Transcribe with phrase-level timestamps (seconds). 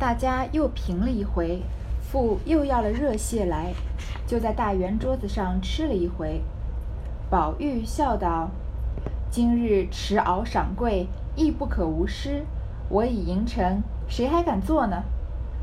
[0.00, 1.60] 大家又评了一回，
[2.00, 3.74] 父又要了热蟹来，
[4.26, 6.40] 就在大圆桌子上吃了一回。
[7.28, 8.48] 宝玉笑道
[9.30, 11.06] ：“今日持鳌赏桂，
[11.36, 12.46] 亦不可无失。
[12.88, 15.02] 我已吟成，谁还敢做呢？”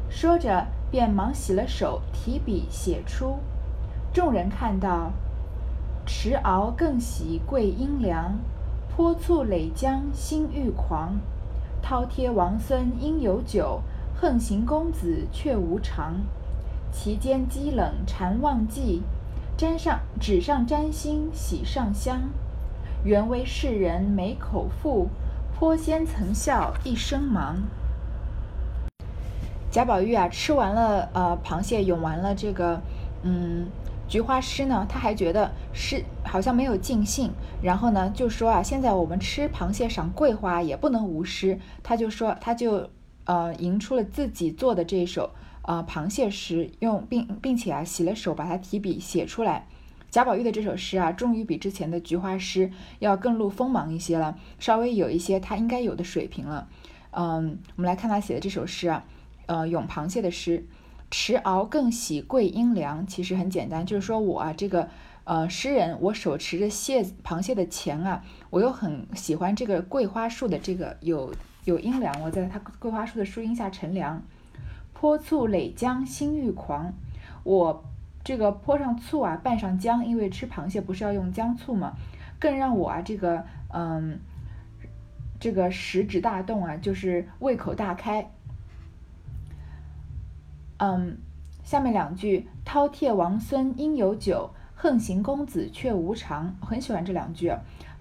[0.07, 3.39] 说着，便忙洗了手，提笔写出。
[4.13, 5.13] 众人看到，
[6.05, 8.35] 持鳌更喜桂阴凉，
[8.95, 11.15] 泼醋累江心欲狂。
[11.81, 13.81] 饕餮王孙应有酒，
[14.19, 16.15] 横行公子却无常。
[16.91, 19.03] 其间积冷禅忘记，
[19.55, 22.21] 沾上纸上沾星喜上香。
[23.03, 25.07] 原为世人没口腹，
[25.53, 27.57] 颇仙曾笑一声忙。
[29.69, 32.81] 贾宝玉啊，吃完了呃螃蟹，咏完了这个
[33.21, 33.67] 嗯
[34.07, 37.31] 菊花诗呢，他还觉得是好像没有尽兴，
[37.61, 42.89] 然后呢就说啊，现在我们吃螃蟹赏桂花也不能无诗，他就说他就
[43.27, 45.29] 呃吟出了自己做的这首
[45.61, 49.67] 呃螃蟹诗，用并并且啊洗了手，把它提笔写出来。
[50.09, 56.67] 贾宝玉的这首诗啊，终于比之前的菊花诗要更露锋芒一些了，稍微有一些他应该有的水平了。
[57.11, 59.05] 嗯，我们来看他写的这首诗啊。
[59.47, 60.67] 呃，咏螃蟹的诗，
[61.09, 63.07] 持鳌更喜桂阴凉。
[63.07, 64.89] 其实很简单，就是说我啊，这个
[65.23, 71.33] 呃诗人，我手持着蟹螃蟹的钳啊，我又很喜欢这个桂花树的这个有
[71.67, 74.23] 有阴凉，我在它桂花树的树荫下乘凉。
[74.93, 76.93] 泼醋垒姜心欲狂，
[77.43, 77.83] 我
[78.23, 81.93] 这个泼上醋啊，拌上姜，因为吃螃蟹不是要用姜醋吗？
[82.39, 84.17] 更让我啊这个嗯
[85.41, 88.31] 这个食指大动啊，就是胃口大开。
[90.77, 91.17] 嗯，
[91.65, 96.55] 下面两句：饕餮王孙应有酒，横行公子却无常。
[96.61, 97.53] 很喜欢这两句。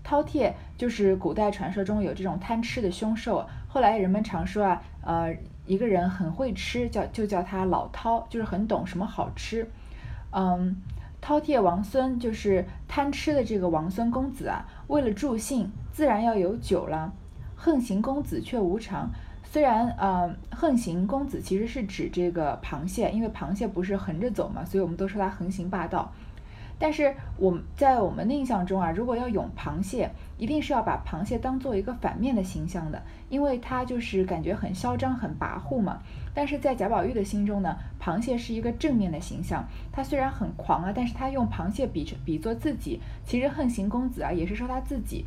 [0.07, 9.69] 饕餮就是古代传说中有这种贪吃的凶兽，后来人们常说啊，呃，一个人很会吃，叫就叫他老饕，就是很懂什么好吃。
[10.31, 10.77] 嗯，
[11.21, 17.13] 饕餮王孙就是贪吃的这个王孙公子啊，为了助兴，自然要有酒了。
[17.57, 19.11] 横行公子却无常。
[19.43, 26.13] 虽然呃，横行公子其实是指这个螃蟹，因为螃蟹不是横着走嘛，所以我们都说它横行霸道。
[26.79, 35.99] 但是我们在我们的印象中啊，如果要咏螃蟹，一定是要把螃蟹当做一个反面的形象的，因为它就是感觉很嚣张、很跋扈嘛。
[36.35, 39.67] 但是在贾宝玉的心中呢，螃蟹是一个正面的形象。
[39.91, 45.25] 他虽然很狂啊，但是他用螃蟹比成比作自己，其实横行公子啊，也是说他自己，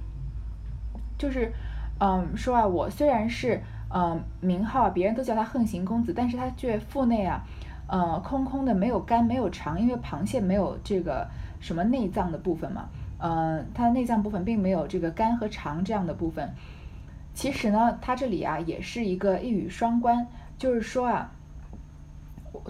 [1.18, 1.52] 就是
[2.00, 3.62] 嗯，说啊，我虽然是。
[3.92, 7.44] 嗯，名号，别人都叫他横行公子，但是他却腹内啊，
[7.90, 11.28] 呃，空空的，没有肝，没有肠，因为螃蟹没有这个
[11.60, 16.54] 什么内脏的部分嘛，嗯，它的内脏部分并没有这个肝和肠这样的部分。
[17.34, 20.28] 其实呢，他这里啊也是一个一语双关，
[20.58, 21.32] 就是说啊，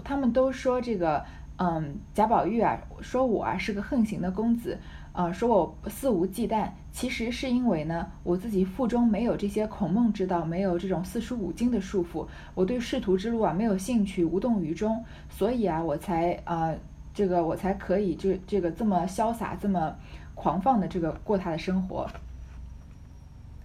[0.02, 1.24] 他们都说这个，
[1.58, 4.78] 嗯，贾宝玉啊，说我啊是个横行的公子。
[5.12, 16.74] 呃，说我肆无忌惮，其实是因为呢，我自己腹中没有这些孔孟之道，没有这种四书五经的束缚，我对仕途之路啊没有兴趣，无动于衷，所以啊，我才啊，
[17.14, 19.94] 这个我才可以这这个这么潇洒，这么
[20.34, 22.08] 狂放的这个过他的生活，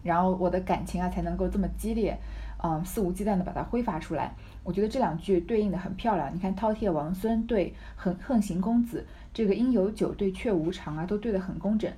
[0.03, 2.17] 然后我的感情啊才能够这么激烈，
[2.63, 4.33] 嗯，肆无忌惮的把它挥发出来。
[4.63, 9.05] 我觉得这两句对应的很漂亮，你看饕餮王孙对横横行公子。
[9.33, 11.91] 这个应有酒对却无常啊，都对得很工整。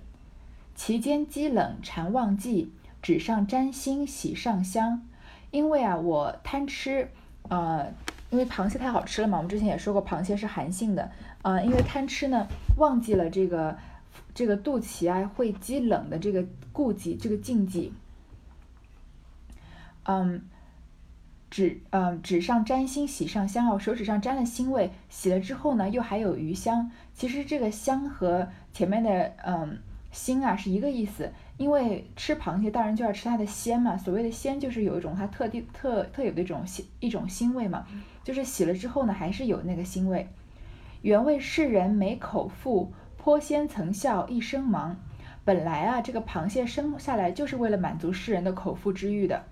[0.78, 2.72] 其间积冷禅忘记，
[3.02, 5.06] 纸上沾星喜上香。
[5.52, 7.10] 因为啊，我贪吃，
[7.50, 7.92] 呃，
[8.30, 9.38] 因为螃蟹太好吃了嘛。
[9.38, 11.12] 我们之前也说过，螃蟹是寒性的，
[11.42, 13.78] 呃，因为贪吃呢，忘记了这个
[14.34, 17.92] 这个肚脐啊会积冷的这个顾忌，这个禁忌。
[20.04, 20.48] 嗯。
[21.50, 23.80] 纸，嗯，纸上沾星，喜上香哦。
[23.80, 26.92] 手指上沾了腥味，洗了之后呢，又还有余香。
[27.14, 29.80] 其实这个香和前面的，嗯，
[30.14, 31.32] 腥啊是一个意思。
[31.58, 33.98] 因为吃螃蟹当然就要吃它的鲜嘛。
[33.98, 37.86] 所谓的鲜就是有一种它特地特特有的一种腥一种腥味嘛。
[38.24, 40.28] 就是洗了之后呢，还是有那个腥味。
[41.02, 44.98] 原为世人没口腹，颇鲜曾笑一生忙。
[45.46, 49.46] 本来啊，这个螃蟹生下来就是为了满足世人的口腹之欲的。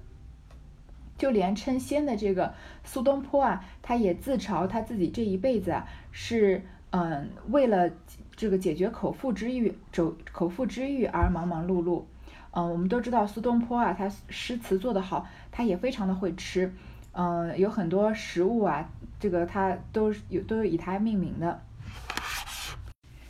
[1.17, 2.53] 就连称仙的这个
[2.83, 7.89] 苏东坡啊，他也自嘲他自己这一辈子啊是嗯为了
[8.35, 12.03] 这个解决口腹之欲，走口腹之欲而忙忙碌碌。
[12.51, 16.73] 嗯，我们都知道苏东坡啊，他诗词做得好，他也非常的会吃。
[17.11, 18.89] 嗯，有很多食物啊，
[19.19, 21.61] 这个他都有都是以他命名的。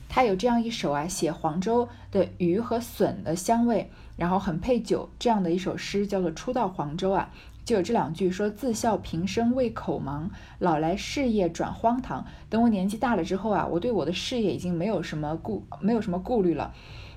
[0.08, 7.30] 他有这样一首啊，写黄州的鱼和笋的香味，然后很配酒这样的一首诗，叫做《初到黄州》啊。
[7.66, 10.30] 就有这两句说：“自笑平生为口忙，
[10.60, 16.74] 老来事业转荒唐。”等我年纪大了之后啊，我对我的事业已经没有什么顾，没有什么顾虑了，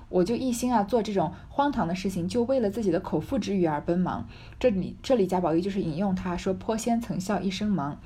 [0.09, 4.27] 我就一心啊做这种荒唐的事情，就为了自己的口腹之欲而奔忙。
[4.59, 8.01] 这里这里贾宝玉就是引用他说：“颇仙曾笑一生忙。”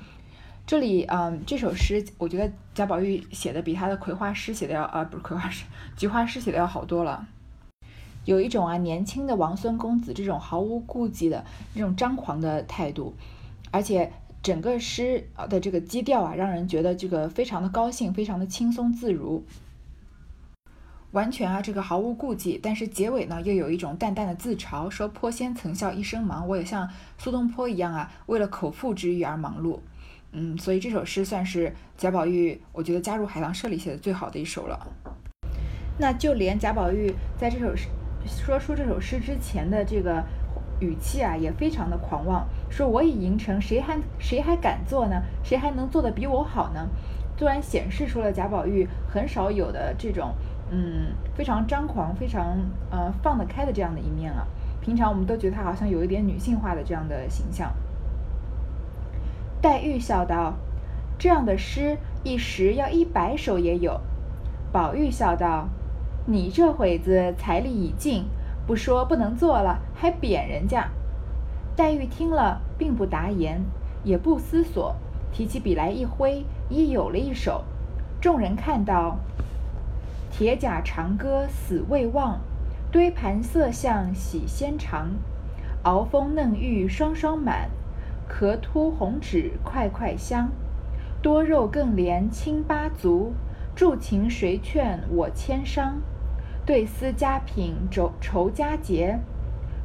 [0.66, 5.64] 这里嗯，这首诗我觉得贾宝玉写的比他的葵花诗写的要啊，不是葵花诗，
[5.96, 7.26] 菊花诗写的要好多了。
[8.24, 11.44] 有一种啊，年轻的王孙公子这种毫无顾忌的
[11.74, 13.14] 这种张狂的态度，
[13.70, 14.12] 而且
[14.42, 19.44] 整个诗的这个基调啊，让人觉得这个非常的高兴，非常的轻松自如，
[21.12, 22.58] 完全啊这个毫无顾忌。
[22.62, 26.88] 但是结尾呢，又有一种淡淡的自嘲，说颇仙曾笑一生忙，我也像
[27.18, 29.78] 苏东坡一样啊，为了口腹之欲而忙碌。
[30.32, 34.86] 嗯，所以这首诗算是贾宝玉，我觉得加入海棠社里写的最好的一首了。
[35.96, 37.86] 那就连贾宝玉在这首诗。
[38.26, 40.22] 说出这首诗之前的这个
[40.80, 45.22] 语气啊，也非常的狂妄，说我已吟成，谁还谁还敢做呢？
[45.42, 46.88] 谁还能做得比我好呢？
[47.36, 50.34] 突然显示出了贾宝玉很少有的这种，
[50.70, 52.58] 嗯，非常张狂、非常
[52.90, 54.46] 呃放得开的这样的一面了。
[54.80, 57.72] 平常我们都觉得他好像有一点女性化的这样的形象。
[59.60, 60.54] 黛玉笑道
[61.18, 64.00] ：“这样的诗一时要一百首也有。”
[64.72, 65.68] 宝玉笑道。
[66.26, 68.24] 你这会子财力已尽，
[68.66, 70.88] 不说不能做了，还贬人家。
[71.76, 73.60] 黛玉听了，并不答言，
[74.02, 74.96] 也不思索，
[75.30, 77.62] 提起笔来一挥，已有了一首。
[78.22, 79.18] 众人看到：
[80.30, 82.40] 铁甲长歌死未忘，
[82.90, 85.10] 堆盘色相喜先尝。
[85.82, 87.68] 熬风嫩玉双双满，
[88.26, 90.48] 壳凸红脂块块香。
[91.20, 93.34] 多肉更怜青八足，
[93.74, 96.00] 助情谁劝我千商。
[96.66, 99.18] 对思佳品愁愁佳节，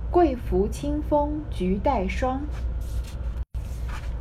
[0.09, 2.39] 贵拂清风菊带霜。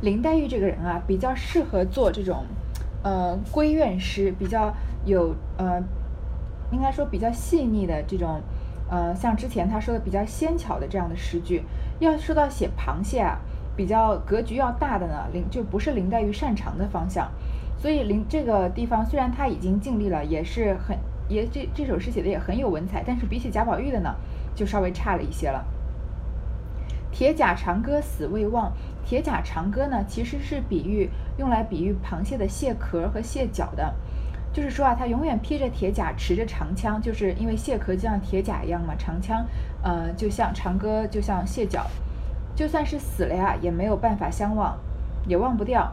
[0.01, 2.43] 林黛玉这个人啊，比较适合做这种，
[3.01, 4.73] 呃，闺怨诗，比较
[5.05, 5.81] 有呃，
[6.69, 8.41] 应该说比较细腻的这种，
[8.89, 11.63] 呃，像之前他说的比较纤巧的这样的诗句。
[11.99, 13.39] 要说到写螃蟹啊，
[13.77, 17.31] 比较格局要大的呢，林就不是林黛玉擅长的方向。
[17.77, 20.97] 所以林这个地方虽然他已经尽力了，也是很。
[21.29, 24.13] 也这这首诗写的也很有文采，但是比起贾宝玉的呢，
[24.53, 25.65] 就稍微差了一些了。
[27.11, 28.71] 铁甲长歌死未忘，
[29.05, 33.93] 铁甲长歌呢，其实是比喻用来比喻螃蟹的蟹壳和蟹脚的，
[34.51, 39.45] 就是说啊，它永远披着铁甲，持着长枪，就是因为蟹壳就像铁甲一样嘛，长枪，
[39.81, 41.85] 呃，就像长歌，就像蟹脚，
[42.55, 44.77] 就算是死了呀，也没有办法相忘，
[45.27, 45.91] 也忘不掉。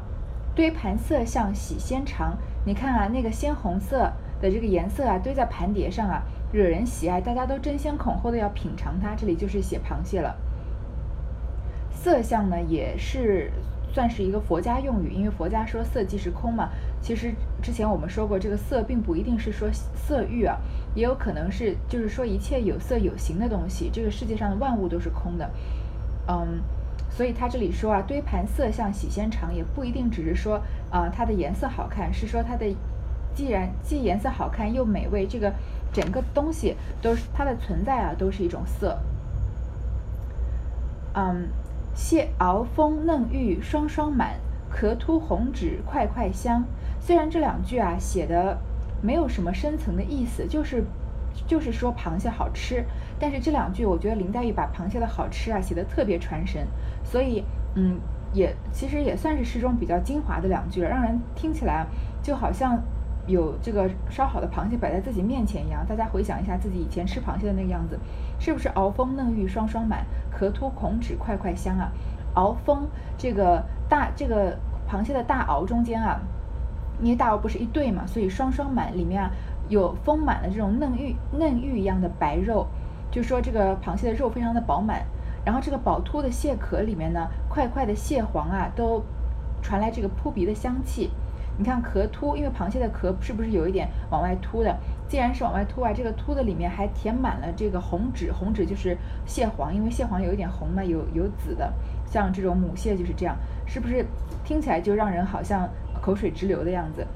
[0.55, 4.12] 堆盘色相喜先尝，你看啊，那个鲜红色。
[4.46, 6.22] 的这个颜色啊，堆在盘碟上啊，
[6.52, 9.14] 惹人喜爱，大家都争先恐后的要品尝它。
[9.16, 10.37] 这里就是写螃蟹了。
[11.90, 13.50] 色相呢，也是
[13.93, 16.69] 算是一个佛家用语，因为佛家说色即是空嘛。
[17.00, 20.56] 其实之前我们说过，这个色并不一定是说色欲啊，
[20.94, 25.50] 也有可能是就是说一切有色有形的东西，这个世界上的万物都是空的。
[26.28, 26.60] 嗯，
[27.10, 30.60] 所以他这里说啊，堆盘色相喜先尝，也不一定只是说
[30.90, 32.66] 啊它的颜色好看，是说它的。
[33.37, 35.53] 既然既颜色好看又美味，这个
[35.93, 38.99] 整个东西都是它的存在啊，都是一种色。
[41.12, 41.47] 嗯，
[41.94, 44.37] 蟹熬风嫩玉双双满，
[44.71, 46.65] 壳凸红脂块块香。
[46.99, 48.58] 虽然这两句啊写的
[49.03, 50.82] 没有什么深层的意思，就是
[51.46, 52.82] 就是说螃蟹好吃，
[53.19, 56.67] 但是这两句我觉得林黛玉把螃蟹的好吃啊写的特别传神，
[57.05, 57.44] 所以
[57.75, 58.01] 嗯
[58.32, 61.87] 也其实也算是诗中比较精华的两句了，让人听起来
[62.22, 62.82] 就好像。
[63.27, 67.99] 有这个烧好的螃蟹摆在自己面前一样，大家回想一下自己以前吃螃蟹的那个样子，
[68.39, 71.91] 是不是熬风嫩玉双双满，壳凸孔脂块块香啊？
[72.35, 74.56] 熬风这个大这个
[74.89, 76.21] 螃蟹的大螯中间啊，
[77.01, 79.31] 因为大鳌不是一对嘛，所以双双满里面啊
[79.69, 82.67] 有丰满的这种嫩玉嫩玉一样的白肉，
[83.11, 85.03] 就说这个螃蟹的肉非常的饱满，
[85.45, 89.03] 然后这个饱凸的蟹壳里面呢，块块的蟹黄啊都
[89.63, 91.11] 传来这个扑鼻的香气。
[91.58, 94.77] 你看壳凸，因为螃蟹的壳是不是有一点往外凸的？
[95.08, 101.72] 既然是往外凸啊，这个凸的里面还填满了这个红脂，红脂就是蟹黄，因为蟹黄有一点红嘛，有有紫的，
[102.05, 104.05] 像这种母蟹就是这样，是不是
[104.44, 105.69] 听起来就让人好像
[106.03, 107.06] 口水直流的样子？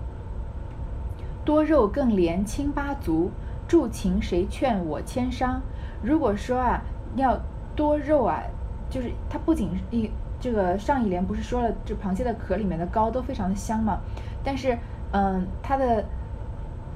[1.44, 3.30] 多肉更怜轻八足，
[3.66, 5.60] 助情谁劝我千伤？
[6.02, 6.80] 如果说啊
[7.16, 7.38] 要
[7.74, 8.42] 多肉啊，
[8.88, 13.98] 就是它不仅一这个上一联不是说了，这螃蟹的壳里面的膏都非常的香嘛？
[14.42, 14.78] 但是，
[15.12, 16.04] 嗯，它的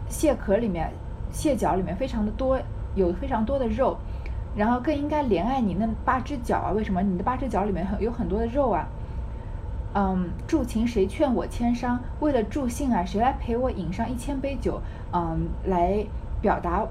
[0.09, 0.91] 蟹壳里面、
[1.31, 2.59] 蟹脚里面非常的多，
[2.95, 3.97] 有非常多的肉，
[4.57, 6.71] 然后更应该怜爱你那八只脚啊！
[6.73, 8.89] 为什么你的八只脚里面很有很多的肉啊？
[9.95, 11.99] 嗯，助情谁劝我千觞？
[12.21, 14.81] 为了助兴啊，谁来陪我饮上一千杯酒？
[15.13, 16.05] 嗯，来
[16.41, 16.87] 表达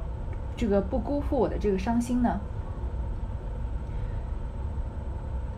[0.55, 2.39] 这个不辜负我的这个伤心呢？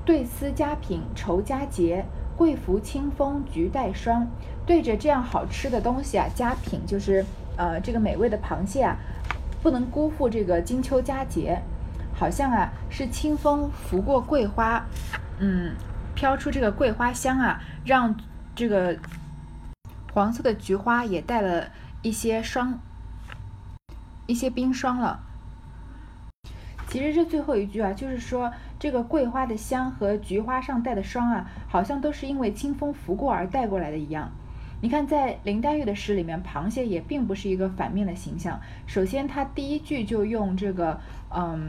[0.04, 4.28] 对思佳品愁佳节，贵服清风菊带霜。
[4.66, 7.26] 对着这样好吃的东西啊，佳品就是
[7.58, 8.98] 呃这个美味的螃蟹啊，
[9.62, 11.62] 不能辜负这个金秋佳节。
[12.14, 14.86] 好像啊是清风拂过桂花，
[15.40, 15.76] 嗯。
[16.16, 18.16] 飘出这个桂花香啊，让
[18.56, 18.98] 这个
[20.14, 21.68] 黄色的菊花也带了
[22.04, 22.80] 一些霜，
[24.26, 25.20] 一些冰霜了。
[26.88, 28.50] 其实这最后一句啊，就是说
[28.86, 34.30] 这个桂花的香和菊花上带的霜啊，好像都是因为清风拂过而带过来的一样。
[34.80, 38.62] 你看，在林黛玉的诗里面，螃蟹也并不是一个反面的形象。
[38.86, 41.00] 首先，它第一句就用这个
[41.32, 41.68] 嗯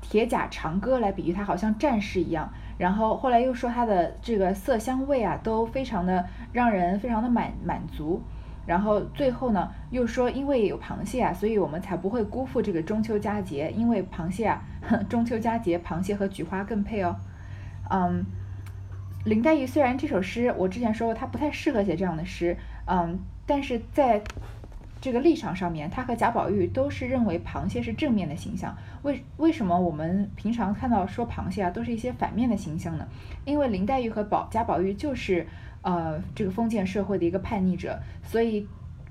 [0.00, 2.48] 铁甲长戈来比喻它，好像战士一样。
[2.78, 8.22] 然后后来又说它的这个色香味啊，都非常的让人非常的满满足。
[8.66, 13.70] 然后最后呢，又说因为有螃蟹啊，所以我们才不会辜负这个中秋佳节。
[13.76, 14.62] 因为螃蟹啊，
[15.08, 17.16] 中秋佳节螃蟹和菊花更配哦。
[17.90, 18.24] 嗯，
[19.24, 24.22] 林黛玉虽然这首诗我之前说过，她不太适合写这样的诗，嗯，但是在。
[25.02, 28.72] 这个立场上面，他和贾宝玉都是认为螃蟹是正面的形象。
[29.02, 33.04] 为为什么我们平常看到说螃蟹啊，都是一些反面的形象呢？
[33.44, 35.44] 因为林黛玉和宝贾宝玉就是
[35.82, 38.64] 呃这个封建社会的一个叛逆者，所以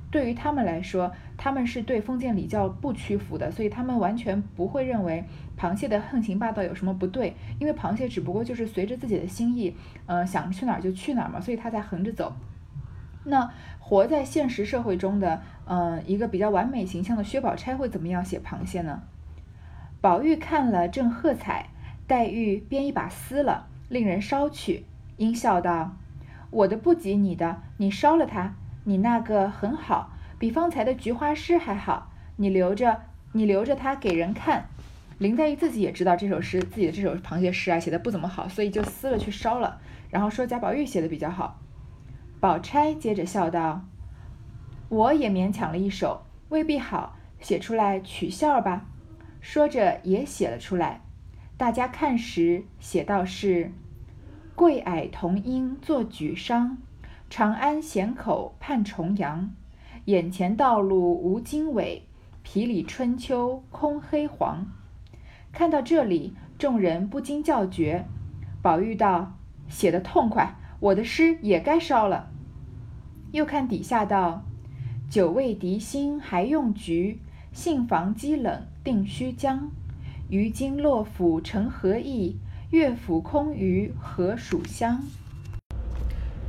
[0.09, 5.21] 对于他们来说，他们是对封建礼教不屈服的，所以他们完全不会认为
[5.59, 7.35] 螃蟹的横行霸道有什么不对。
[7.59, 12.33] 因为螃蟹只不过就是随着自己的心意，呃想去哪儿就去哪儿嘛，所以它才横着走。
[13.23, 19.03] 那活在现实社会中的，嗯，一个比较完美形象的薛宝钗会怎么样写螃蟹呢？
[19.99, 21.69] 宝玉看了正喝彩，
[22.07, 24.85] 黛玉编一把撕了，令人烧去，
[25.17, 25.95] 因笑道
[26.49, 28.55] ：“我的不及你的，你烧了它。
[28.83, 33.01] 你那个很好，比方才的菊花诗还好，你留着，
[33.33, 34.65] 你留着它给人看。”
[35.19, 41.59] 林黛玉自己也知道这首诗，自己的这首螃蟹诗啊写的不怎么好，所以就撕了去烧了，然后说贾宝玉写的比较好。
[42.41, 43.85] 宝钗接着笑道
[44.89, 48.87] ：“我也勉强了一首，未必好，写出来取笑吧。”
[49.39, 51.01] 说着也写了出来。
[51.55, 53.71] 大家看时，写道是
[54.55, 56.77] ：“桂矮同音作举觞，
[57.29, 59.53] 长安咸口盼重阳。
[60.05, 62.07] 眼前道路无经纬，
[62.41, 64.65] 皮里春秋空黑黄。”
[65.53, 68.05] 看到这里，众人不禁叫绝。
[68.63, 69.37] 宝玉道
[69.69, 72.27] ：“写的痛快，我的诗也该烧了。”
[73.31, 74.43] 又看底下道
[75.09, 77.21] ：“酒未敌心还用菊，
[77.53, 79.71] 信房积冷定须将。
[80.27, 82.35] 于今落府成何意？
[82.71, 85.01] 乐府空余何属乡？”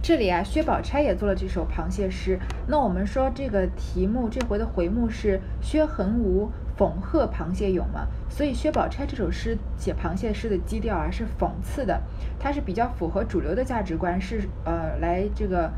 [0.03, 2.37] 这里啊，薛宝钗也做了这首螃蟹诗。
[2.67, 6.49] 那我们说这个题目，这回的回目是薛恒芜
[6.79, 8.07] 讽贺螃蟹咏嘛？
[8.29, 12.01] 所以薛宝钗这首诗写螃蟹诗的基调啊是讽刺的，
[12.39, 15.71] 它是比较符合主流的价值观，是呃来这个。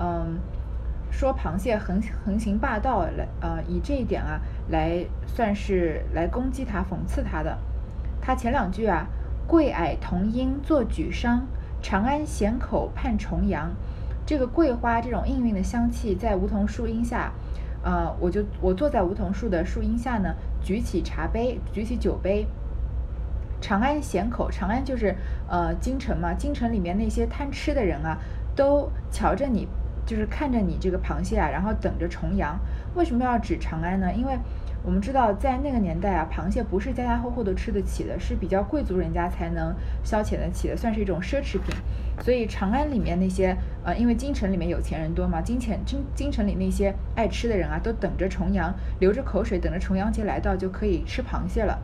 [0.00, 0.38] 嗯，
[1.10, 4.40] 说螃蟹横横行霸道来，呃，以这一点啊
[4.70, 7.56] 来算是来攻击他、讽刺他的。
[8.20, 9.06] 他前两句啊，
[9.46, 11.40] 桂矮同音作举觞，
[11.82, 13.70] 长安咸口盼重阳。
[14.24, 17.30] 这个桂花这种氤氲的香气，在梧桐树荫下，
[17.82, 22.46] 呃，我就我坐在梧桐树的树荫下呢，举起茶杯，举起酒杯。
[23.60, 25.14] 长安咸口，长安就是
[25.48, 28.18] 呃京城嘛，京城里面那些贪吃的人啊，
[28.54, 29.68] 都瞧着你。
[30.04, 32.58] 就是看着你这个螃蟹啊，然后等着重阳。
[32.96, 34.12] 为什么要指长安呢？
[34.12, 34.36] 因为
[34.84, 39.72] 我们知道，在那个年代啊，螃蟹不是家家户户都吃得起的，是比较贵族人家才能
[40.02, 41.74] 消遣得起的，算是一种奢侈品。
[42.20, 51.78] 所以长安里面那些呃，因为京城里面有钱人多嘛，京钱京京城里那些爱吃的人啊，都等着重阳，流着口水等着重阳节来到，就可以吃螃蟹了。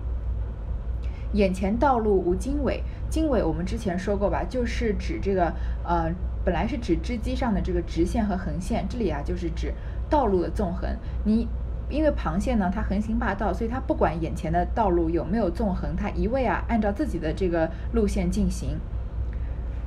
[1.35, 5.52] 眼前道路无经纬，经纬我们之前说过吧，就是指这个
[5.85, 6.12] 呃。
[6.45, 9.75] 本来是指织机上的这个直线和横线，这里啊就是指
[10.09, 10.88] 道路的纵横。
[11.23, 11.47] 你
[11.90, 18.78] 因为螃蟹呢，它横行霸道，所以它不管眼前的道路有没有纵横，它一味啊按照自己的这个路线进行。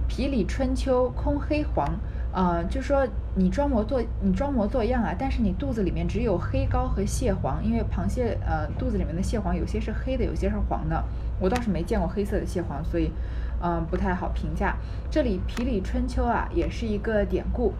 [0.07, 1.87] 皮里春秋空黑黄，
[2.33, 11.03] 呃，就说你装模作你装模作样啊，但是你肚子里面只有黑膏和蟹黄，因为螃蟹呃肚子里面的蟹黄有些是黑的，有些是黄的。
[11.39, 13.11] 我倒是没见过黑色的蟹黄，所以。
[13.63, 14.75] 嗯，不太好评价。
[15.11, 17.71] 这里“皮里春秋”啊，也是一个典故。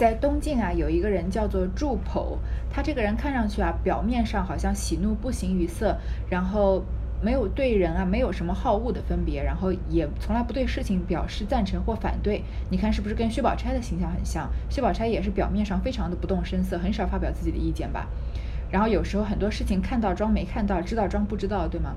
[0.00, 2.38] 在东晋啊，有一个人叫做祝剖，
[2.70, 5.94] 他这个人看上去啊，表面上好像喜怒不形于色，
[6.30, 6.82] 然后
[7.20, 12.42] 没有对人啊，没有什么好恶的分别，然后也从来不对事情表示赞成或反对。
[12.70, 14.50] 你看是不是跟薛宝钗的形象很像？
[14.70, 18.06] 薛宝钗也是表面上非常的不动声色，很少发表自己的意见吧。
[18.70, 21.94] 然后有时候很多事情看到装没看到，知道装不知道，对吗？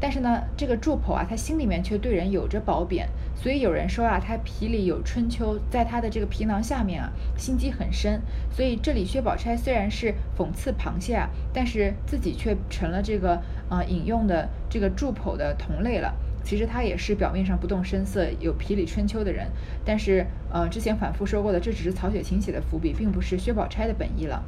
[0.00, 8.20] 但是呢，这个祝剖啊，他心里面却对人有着褒贬，所以有人说啊，他皮里有春秋，在他的这个皮囊下面啊，心机很深。
[8.50, 16.14] 所以这里薛宝钗虽然是讽刺螃蟹啊，但是自己却成了这个呃引用的这个祝剖的同类了。
[16.44, 19.48] 其实他也是表面上不动声色，有皮里春秋的人，
[19.84, 24.44] 但是呃之前反复说过的，这只是曹雪芹写的伏笔，并不是薛宝钗的本意了。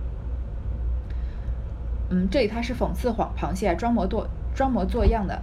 [2.11, 4.29] 嗯，这里他是讽刺黄螃蟹装模作。
[4.61, 5.41] 装模作样的，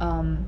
[0.00, 0.38] 嗯，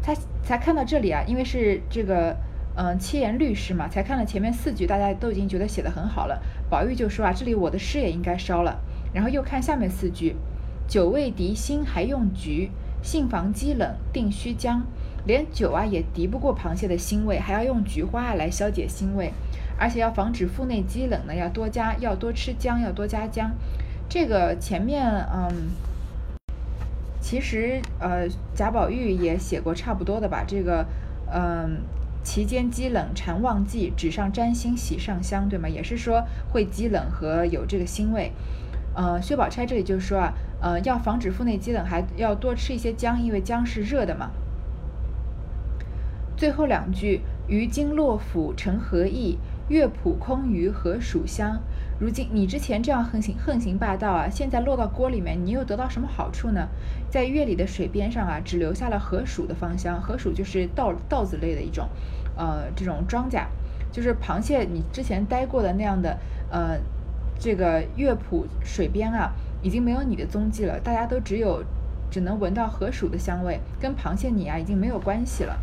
[0.00, 2.34] 他才看到这里啊，因为是这个
[2.74, 6.40] 嗯七言律诗嘛，才看了前面四句，大家都已经觉得写的很好了。
[6.70, 8.80] 宝玉就说啊，这里我的诗也应该烧了。
[9.12, 10.34] 然后又看下面四句，
[10.88, 12.70] 酒未敌心还用菊，
[13.02, 14.82] 信防积冷定须姜。
[15.26, 19.34] 连酒啊也敌不过螃蟹的腥味，还要用菊花来消解腥味，
[19.78, 23.50] 而且要防止腹内积冷呢，要多加要多吃姜，要多加姜。
[24.08, 25.04] 这个前面
[25.34, 25.68] 嗯。
[27.30, 30.42] 其实，呃，贾宝玉也写过差不多的吧。
[30.44, 30.84] 这个，
[31.32, 31.80] 嗯，
[32.24, 35.68] 其间积冷馋忘记，纸上沾腥喜上香，对吗？
[35.68, 38.32] 也是说会积冷和有这个腥味。
[38.96, 44.32] 呃，薛宝钗这里就说啊，呃，要防止腹内积冷，还要多吃一些姜，因为姜是热的嘛。
[46.36, 49.38] 最后两句，于经落府成何意？
[49.68, 51.60] 乐谱空余何属香？
[52.00, 56.66] 如今你之前这样横行横行霸道啊，现在落到锅里面，你又得到什么好处呢？
[57.10, 60.00] 在月里的水边上啊，只留下了河鼠的芳香。
[60.00, 61.86] 河鼠就是稻稻子类的一种，
[62.36, 63.44] 呃，这种庄稼，
[63.92, 64.60] 就是螃蟹。
[64.64, 66.18] 你之前待过的那样的，
[66.50, 66.78] 呃，
[67.38, 70.80] 这个乐谱水边啊，已经没有你的踪迹了。
[70.80, 71.62] 大家都只有
[72.10, 75.54] 只能闻到河鼠的香味，跟螃蟹你啊已经没有关系了。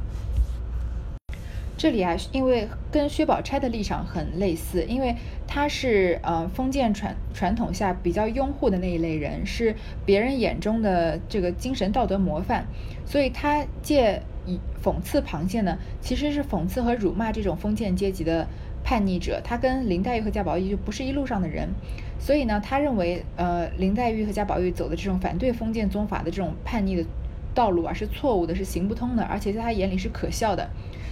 [1.77, 5.15] 这里啊，因为跟薛宝钗的立场很类似，因为
[5.47, 12.65] 她是呃封建传传统下比较拥护的那一类人，是别人眼中的这个精神道德模范，
[13.05, 18.47] 所以她借以讽刺螃蟹呢，其实是讽刺和辱骂这种封建阶级的
[18.83, 19.39] 叛逆者。
[19.43, 21.69] 她跟林黛玉和贾宝玉就不是一路上的人，
[22.17, 27.05] 所以呢，他认为呃林黛玉和贾宝玉走的这种反对封建宗法的这种叛逆的
[27.53, 30.67] 道路啊是错误的，是行不通的，而且在他眼里是可笑的。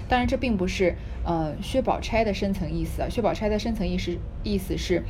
[0.08, 3.10] 当然，这并不是呃薛宝钗的深层意思啊。
[3.10, 5.04] 薛宝钗的深层意是意思是，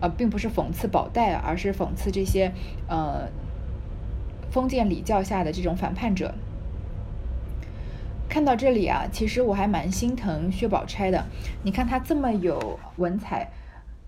[0.00, 2.52] 呃，并不是讽刺宝黛，而是讽刺这些
[2.86, 3.28] 呃
[4.50, 6.34] 封建礼教下的这种反叛者。
[8.28, 11.26] 看到这里啊，其实我还蛮心疼薛宝钗的。
[11.62, 13.50] 你看她这么有文采。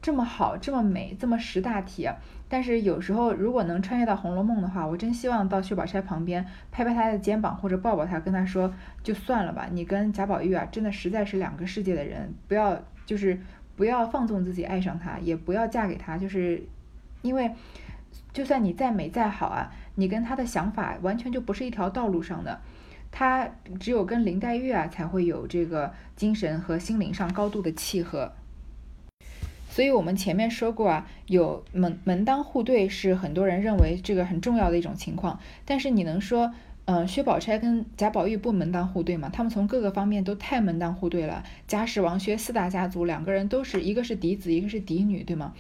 [0.05, 2.07] 这么好，这么美，这么识大体，
[2.47, 8.71] 但是有时候如果能穿越到《红楼梦》的话，我真希望到薛宝钗旁边拍拍她的肩膀或者抱抱她，跟她说
[9.03, 13.41] 就算了吧，你跟贾宝玉啊，真的实在是两个世界的人，不要就是
[13.77, 16.63] 不要放纵自己爱上他，也不要嫁给他，就是
[17.23, 17.51] 因为
[18.35, 22.61] 就算你再美再好啊，你跟他的想法完全就不是一条道路上的，
[23.11, 23.49] 他
[23.81, 28.31] 只有跟林黛玉啊才会有这个精神和心灵上高度的契合。
[29.75, 35.41] 所以，我们前面说过啊，有门门当户对是很多人认为这个很重要的一种情况。
[35.65, 39.29] 但是，你能说，嗯，薛宝钗跟贾宝玉不门当户对吗？
[39.33, 41.43] 他们从各个方面都太门当户对了。
[41.67, 45.53] 贾史王薛四大家族，两个人都是一个是嫡子，一个是嫡女，对吗？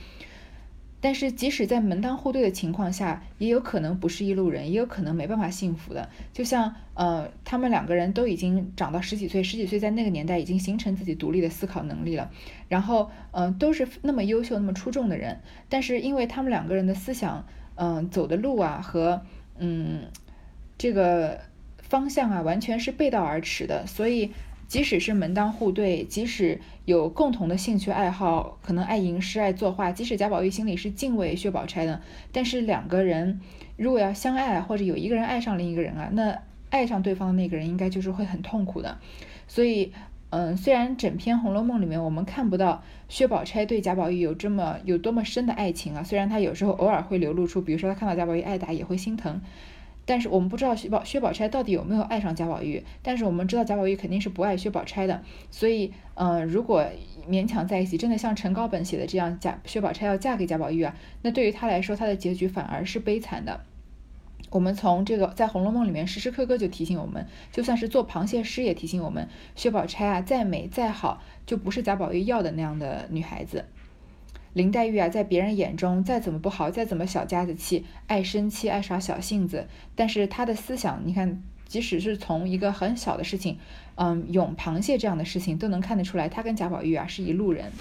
[1.05, 6.09] 但是，即使在门当户对的情况下，也有可能不是一路人，也有可能没办法幸福的。
[6.33, 12.31] 就像，呃，他们两个人都已经长到十几岁，十几岁在那个年代已经形成自己独立的思考能力了。
[12.71, 19.21] 然后，嗯，都是那么优秀、那么出众的人，但是因为他们两个人的思想，嗯，走的路啊和，
[19.59, 20.05] 嗯，
[20.79, 21.38] 这个
[21.77, 24.33] 方向啊，完全是背道而驰的，所以。
[24.66, 32.00] 即使是门当户对，即使有共同的兴趣爱好，可能爱吟诗、爱作画，即使贾宝玉心里是敬畏薛宝钗的，
[32.33, 33.40] 但是两个人
[33.77, 36.38] 如果要相爱，或者有一个人爱上另一个人啊，那
[36.70, 38.98] 爱上对方的那个人应该就是会很痛苦的。
[39.46, 39.92] 所以，
[40.31, 49.40] 嗯，虽然整篇《红楼梦》里面我们看不到薛宝钗对贾宝玉有这么有多么深的爱情啊，虽然他有时候偶尔会流露出，比如说他看到贾宝玉挨打也会心疼。
[50.07, 56.85] 但是我们不知道薛宝薛宝钗到底有没有爱上贾宝玉，但是我们知道贾宝玉肯定是不爱薛宝钗的，所以，嗯，如果
[57.29, 63.61] 勉强在一起，真的像陈高本写的这样，贾薛宝钗要嫁给贾宝玉啊，那对于他来说，他的结局反而是悲惨的。
[64.51, 73.64] 我们从这个在《红楼梦》里面时时刻刻就提醒我们，就算是做螃蟹诗也提醒我们，薛宝钗啊再美再好，就不是贾宝玉要的那样的女孩子。
[74.55, 83.59] 林黛玉啊，在别人眼中再怎么不好，再怎么小家子气，爱生气，爱耍小性子，但是她的思想，你看，即使是从一个很小的事情，
[83.97, 87.73] 嗯，咏螃蟹这样的事情，都能看得出来，她跟贾宝玉啊是一路人。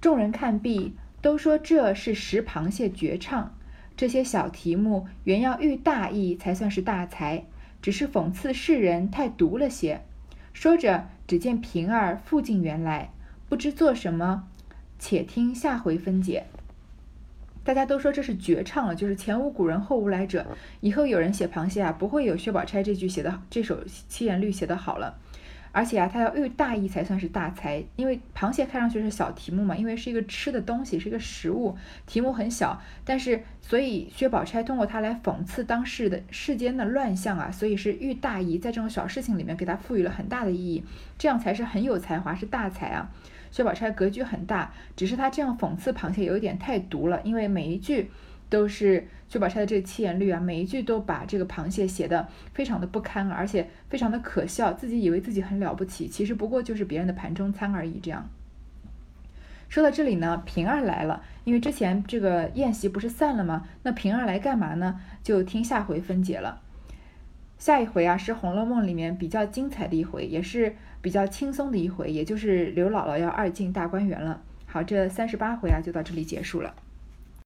[0.00, 3.54] 众人看毕，都说这是食螃蟹绝唱。
[3.96, 7.46] 这些小题目原要喻大义才算是大才，
[7.80, 10.02] 只是讽刺世人太毒了些。
[10.52, 13.10] 说着，只见平儿附近园来，
[13.48, 14.46] 不知做什么。
[14.98, 16.44] 且听下回分解。
[17.64, 20.46] 大家都说这是绝唱了，就是前无古人后无来者，
[20.80, 25.18] 以后有人写螃蟹啊，不会有薛宝钗这句写的这首七言律写的好了。
[25.70, 40.82] 而且啊，他要喻大意才算是大才，因为螃蟹看上去是小题目嘛，因为是一个吃的东西，是一个食物，题目很小，但是所以薛宝钗通过它来讽刺当时的世间的乱象啊，所以是喻大意，在这种小事情里面给它赋予了很大的意义，
[41.18, 43.10] 这样才是很有才华，是大才啊。
[43.50, 48.10] 薛宝钗格局很大，只是她这样讽刺螃蟹有一点太毒了，因为每一句
[48.48, 57.98] 都是薛宝钗的这个七言律啊，每一句都把这个螃蟹写的非常的不堪，而且非常的可笑，自己以为自己很了不起，其实不过就是别人的盘中餐而已。
[58.02, 58.28] 这样
[59.68, 63.66] 说到这里呢，平儿来了，因为之前这个宴席不是散了吗？
[63.82, 64.98] 那平儿来干嘛呢？
[65.22, 66.62] 就听下回分解了。
[67.58, 74.40] 下一回啊，是《红楼梦》里面比较精彩的一回，也是比较轻松的一回，也就是刘姥姥要二进大观园了。
[74.66, 76.72] 好，这三十八回啊，就到这里结束了。